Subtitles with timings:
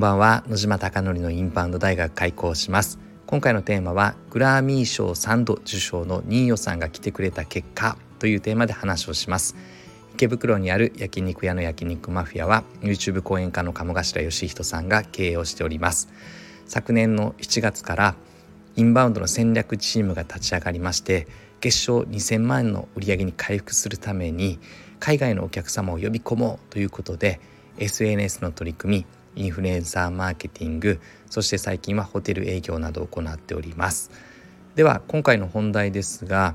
[0.00, 0.44] んばんは。
[0.48, 2.98] 野島貴則のインバウンド大学開校します。
[3.26, 9.56] 今回のテーマはグラミー賞3度受賞のニーヨさんが来てくれた結果というテーマで話をします。
[10.14, 16.08] 池袋にある焼肉屋の焼肉マフィアは YouTube 講演家の鴨頭義人さんが経営をしております。
[16.64, 18.14] 昨年の7月から
[18.76, 21.26] インバウンドの戦略チームが立ち上がりまして
[21.60, 24.60] 月賞2000万円の売り上げに回復するために
[24.98, 27.38] 海外のお客様を呼び込もうということで
[27.76, 34.10] SNS の取り組みインフルエンサーマーケティングそして最近はホテル営業などを行っております。
[34.74, 36.54] では今回の本題ですが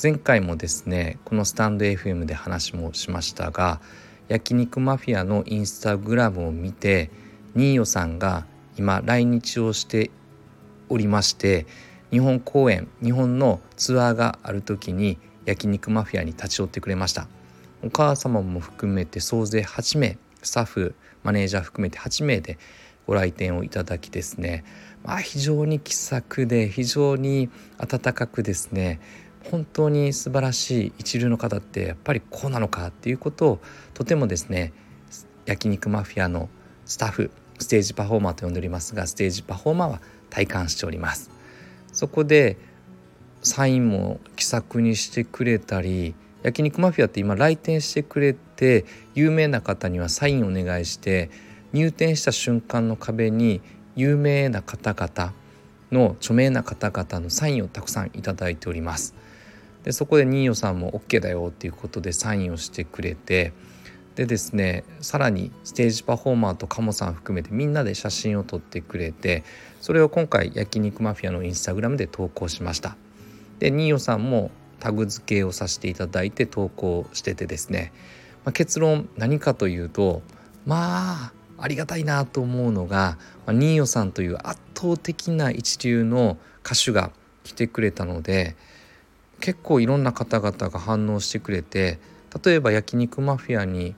[0.00, 3.80] 前回もですねこのスタンド FM で話もしましたが
[4.28, 7.10] 焼肉マフィアのインスタグラムを見て
[7.54, 8.46] ニーヨさんが
[8.76, 10.10] 今来日をして
[10.88, 11.66] おりまして
[12.10, 17.26] 日本公演日本のツアーがある時に焼肉マフィアに立ち寄ってくれました。
[17.82, 22.58] お母様も含めて総勢8名スタッフマネージャー含めて8名で
[23.06, 24.64] ご来店をいただきですね、
[25.02, 29.00] まあ、非常に気さくで非常に温かくですね。
[29.50, 33.58] 本当に素晴らしい一流の方ってやっぱりこうなのかっていうことを
[33.94, 34.72] とてもですね
[35.46, 36.50] 焼肉マフィアの
[36.84, 41.30] スタッフステージパフォーマーと呼んでおりますがステージパフォーマーは体感しております。
[41.92, 42.58] そこで
[43.42, 51.30] サインも気さくにしてくれたり焼肉マフィアって今来店してくれて有名な方にはサインお願いして
[51.72, 53.60] 入店した瞬間の壁に
[53.96, 55.32] 有名な方々
[55.90, 59.14] の著名な方々のサインをたくさんいただいております。
[59.84, 63.52] でそこでニーヨさんも OK だよっていうことでサインをしてくれて
[64.16, 69.44] でですねさらにステージパフォーマーとカモさん含めてみんなで写真を撮ってくれて
[69.80, 72.96] それを今回焼肉マフィアのインスタグラムで投稿しました。
[73.60, 77.92] でニーヨさんもタグ付けをさせていただいて投稿しててですね、
[78.44, 80.22] まあ、結論何かというと
[80.66, 87.10] まあありがたいなと思うのが、まあ、ニーヨさんという圧倒的な一流の歌手が
[87.42, 88.56] 来てくれたので
[89.40, 91.98] 結構いろんな方々が反応してくれて
[92.44, 93.94] 例えば焼肉マフィアに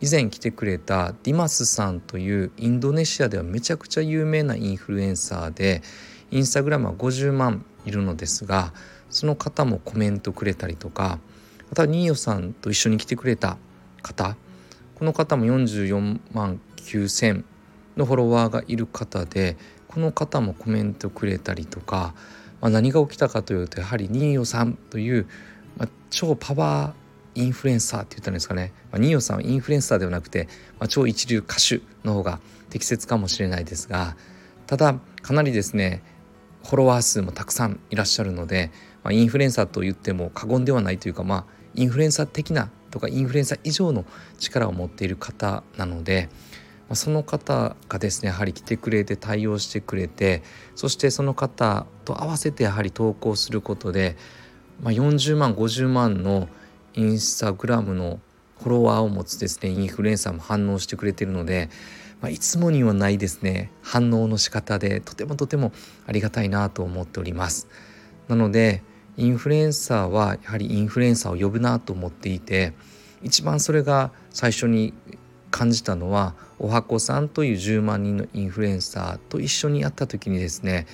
[0.00, 5.82] 以前来てくれたディマスさんというインドネシアではめちゃくちゃ有名なインフルエンサーで
[6.30, 8.72] インスタグラムは50万いるのですが
[9.10, 11.18] その方もコメントくれたりとか
[11.68, 13.58] またニーヨさんと一緒に来てくれた
[14.02, 14.36] 方
[14.94, 17.44] この方も44万9,000
[17.96, 19.56] のフォロワーがいる方で
[19.88, 22.14] この方もコメントくれたりとか、
[22.60, 25.26] まあ、何が起きたかというとやはりニーヨさんという、
[25.76, 34.16] まあ、超パワーインフルエンサーって言ったんですかね、まあ、ニーヨさんはインフルエンサーではなくて、まあ、超一流歌手の方が適切かもしれないですが
[34.66, 36.02] ただかなりですね
[36.64, 38.70] フォロワー数もたくさんいらっしゃるので、
[39.02, 41.44] まあ、インフルエンサーと言っても過言ではないというかまあ
[41.74, 44.04] インフルエンサー的なとかインフルエンサー以上の
[44.38, 46.28] 力を持っている方なので、
[46.88, 50.42] まあ、その方がですねやはり来てくれて対応してくれて
[50.74, 54.16] そしてその方と合わせてやはり投稿することで、
[54.82, 56.48] まあ、40万50万の
[56.94, 58.20] インスタグラムの
[58.60, 61.70] フォロワーを持つですねインフルエンサーも反応してくれてるので、
[62.20, 65.72] まあ、いつもにはないですね反応の仕方でとてもとても
[66.06, 67.68] ありがたいなと思っております。
[68.28, 68.82] なので
[69.16, 72.72] インフルエンサーはやはりインフルエンサーを呼ぶなと思っていて
[73.22, 74.94] 一番それが最初に
[75.50, 80.86] 感じたのはおはこさんという10万人のインフルエンサーと一緒にやった時にですね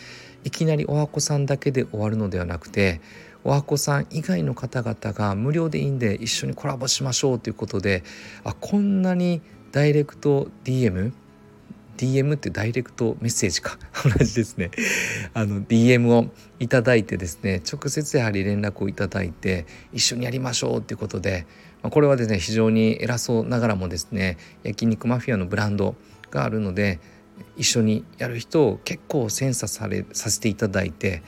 [0.44, 3.00] いきなりおはこさんだけで終わるのではなくて
[3.46, 8.02] おはこさん以外の方々が無料でいいんで一緒にコラボしましょうということで
[8.42, 9.40] あこんなに
[9.70, 11.12] ダイレクト DM
[11.96, 13.78] DM ってダイレクトメッセージか。
[14.04, 14.72] 同じですね。
[15.32, 16.26] あの DM を
[16.58, 21.46] いただいてですね直接やはり連絡をいただいて一緒にやりましょうということで、
[21.82, 25.94] ま、これはですね非常に偉そうながらもですね焼肉マフィアのブランド
[26.32, 26.98] があるので
[27.56, 31.22] 一緒にやる人を結構センサされさせていただいて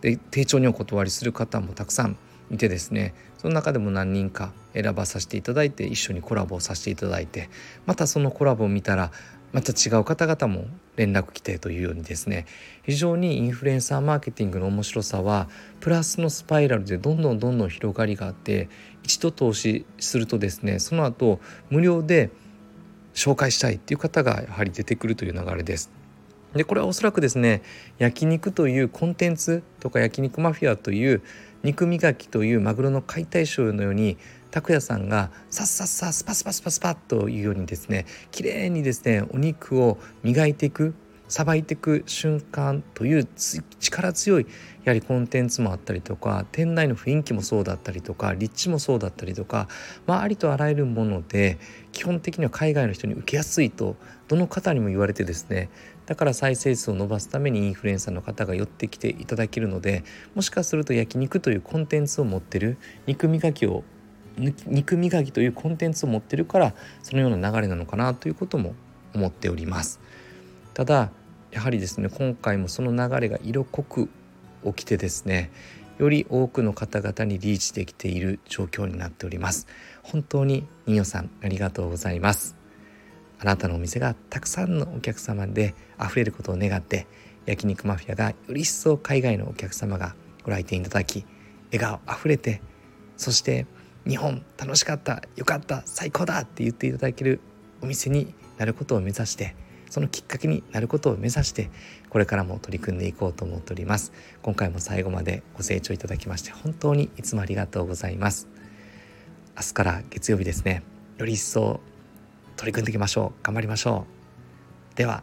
[0.00, 2.16] で丁重にお断りする方もたくさん
[2.50, 7.50] いてですねその中でも何人か選ばさせていただいて一緒にコラボをさせていただいて
[7.86, 9.12] またそのコラボを見たら
[9.52, 10.66] また違う方々も
[10.96, 12.46] 連絡来てというようにですね
[12.84, 15.48] 非常にインフルエンサーマーケティングの面白さは
[15.80, 18.68] プラスのスパイラルでどんどんどんどん広がりがあって
[19.04, 21.40] 一度投資するとですねその後
[21.70, 22.30] 無料で
[23.14, 25.97] 紹介したいっていう方がやはり出てくるという流れです。
[26.54, 27.62] でこれはおそらくですね
[27.98, 31.22] 焼肉というコンテンツとか焼肉マフィアという
[31.62, 34.16] 肉磨きというマグロの解体ショーのように
[34.50, 40.94] 拓哉さんがさっさっさスパスパスパスパッというようにですね綺麗にですねお肉を磨いていく
[41.28, 43.28] さばいていく瞬間という
[43.78, 44.46] 力強い
[44.84, 49.68] やはりコンテンツもあったりとか店内の雰囲気もそうだったりとか立地もそうだったりとか、
[50.06, 51.58] まあ、ありとあらゆるもので
[51.92, 53.96] 基本的には海外の人に受けやすいと
[54.28, 55.68] どの方にも言われてですね
[56.06, 60.04] だから再生数を伸ばすためにインフルエンサーの方が寄ってきていただけるので
[60.34, 63.84] もしかすると焼肉というコンテンツを持ってる肉磨きを
[64.38, 68.74] 肉磨きというコンテンツを持ってるからそのような流れなのかなということも
[69.14, 70.00] 思っております。
[70.74, 71.10] ただ
[71.50, 74.08] やはりですね今回もその流れが色濃く
[74.64, 75.50] 起きてですね
[75.98, 79.66] より多くの方々にリーチできている状況になっております。
[80.02, 82.56] 本当にニオさんありがとうございます。
[83.40, 87.06] あなたのお店がたくさんのお客様で溢れることを願って
[87.46, 91.24] 焼肉マフィアがより一層海外のお客様がご来店いただき
[91.72, 92.62] 笑顔あふれて
[93.16, 93.66] そして
[94.06, 97.40] 日本楽しかったよかった最高だって言っていただける
[97.80, 99.54] お店になることを目指して
[99.90, 101.70] そのきっかけになることを目指して
[102.10, 104.12] これからも取り組んでいこうと思っております。
[104.42, 108.48] 今回も最後までご清聴いただきまして本当にいつもありがとうございます。
[109.56, 110.82] 明日から月曜日ですね。
[111.18, 111.80] より一層
[112.56, 113.44] 取り組んでいきましょう。
[113.44, 114.06] 頑張りましょ
[114.94, 114.96] う。
[114.96, 115.22] では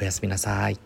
[0.00, 0.83] おやすみなさい。